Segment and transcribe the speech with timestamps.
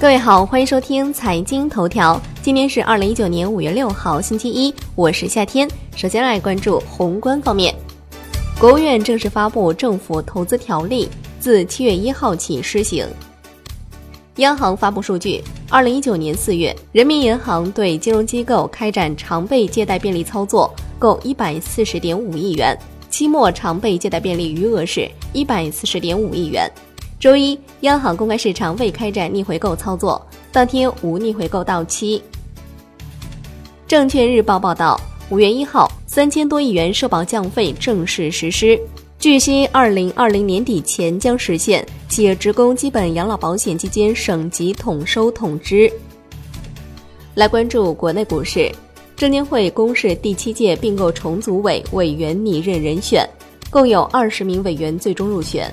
[0.00, 2.20] 各位好，欢迎收听财经头条。
[2.40, 5.68] 今天是二零一九年五月六号，星期一，我是夏天。
[5.96, 7.74] 首先来关注宏观方面，
[8.60, 11.08] 国务院正式发布政府投资条例，
[11.40, 13.04] 自七月一号起施行。
[14.36, 22.78] 央行发布数据，二零一九年四月，人民银行对金融机构开展常备借贷便利操作，共一百四十点五亿元，
[23.10, 26.70] 期末常备借贷便利余额是一百四十点五亿元。
[27.20, 32.22] 周一，央行公开市场未开展逆回购操作，当天无逆回购到期。
[33.88, 38.78] 证券日报报道，五月一号，三千多亿元社保降费正式实施，
[39.18, 45.92] 据悉，二零二零年底前将实现企业职工基本养老保险基金省级统收统支。
[47.34, 48.70] 来关注国内股市，
[49.16, 53.28] 证监会公示第七届并购重组委委员拟任人选，
[53.70, 55.68] 共有二十名委员最终入选。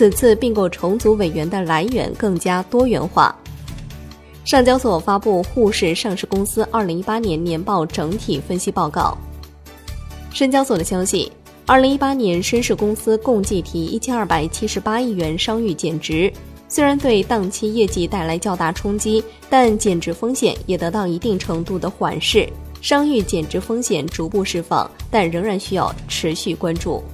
[0.00, 3.36] 此次并购重组委员的来源更加多元化。
[4.46, 9.14] 上交所发布沪市上市公司二零一八年年报整体分析报告。
[10.32, 11.30] 深交所的消息，
[11.66, 16.32] 二零一八年深市公司共计提一千二百七十八亿元商誉减值，
[16.66, 22.48] 虽然对当期业绩带来较大冲击，但减值风险也得到一定程度的缓释，
[22.80, 27.04] 商誉减值风险逐步释放，但仍然需要持续关注。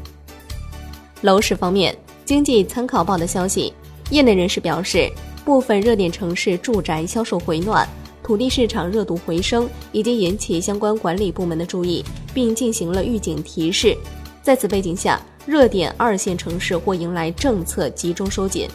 [1.22, 1.92] 楼市方面。
[2.27, 3.72] 经济参考报的消息，
[4.10, 5.08] 业内人士表示，
[5.44, 7.88] 部分热点城市住宅销售回暖，
[8.20, 13.96] 土地市场热度回升，已经引起相关管理部门的注意，并进行了预警提示。
[14.42, 18.68] 在此背景下，热点二线城市或迎来政策集中收紧。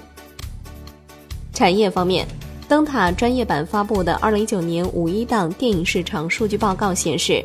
[1.51, 2.25] 产业方面，
[2.69, 7.43] 灯塔专业版发布的二零一九年五一档电影市场数据报告显示，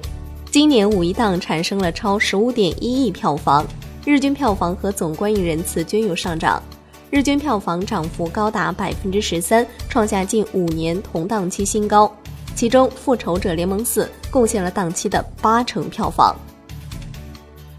[0.53, 3.67] 今年五一档产生了超十五点一亿票房。
[4.07, 6.63] 日均票房和总观影人次均有上涨，
[7.11, 12.09] 日均票房涨幅高达百分之十三，创下近五年同档期新高。
[12.55, 16.37] 其中，《复仇者联盟四》贡献了档期的八成票房。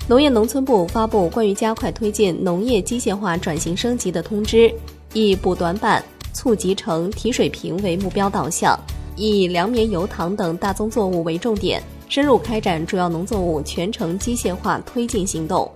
[0.10, 4.70] 农业农村部发布关于加快推进农业机械化转型升级的通知，
[5.14, 6.04] 以补短板、
[6.34, 8.78] 促集成、提水平为目标导向，
[9.16, 15.72] 以粮棉油糖等大宗作物为重点，深入开展主要农作物全程机械化推进行动。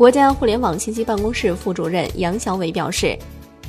[0.00, 3.14] 国家互联网信息办公室副主任杨小伟表示，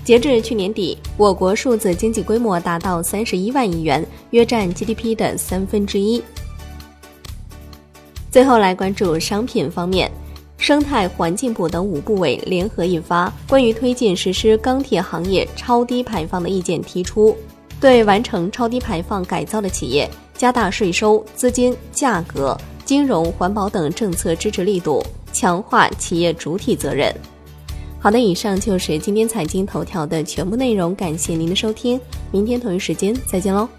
[0.05, 6.23] 截至去年底，我国数字经济规模达到三十一万亿元，约占 GDP 的三分之一。
[8.31, 10.09] 最后来关注商品方面，
[10.57, 17.35] 生态环境部等五部委联合印发《关于推进实施钢铁行业超低排放的意见》，提出
[17.81, 25.03] 对完成超低排放改造的企业，加大税收、资金、价格、金融、环保等政策支持力度。
[25.31, 27.13] 强化企业主体责任。
[27.99, 31.99] 好的，以上就是今天财经头条的全部内容，感谢您的收听，
[32.31, 33.69] 明天同一时间再见喽。